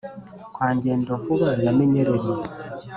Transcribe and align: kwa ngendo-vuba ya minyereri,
kwa 0.53 0.67
ngendo-vuba 0.75 1.49
ya 1.63 1.71
minyereri, 1.77 2.29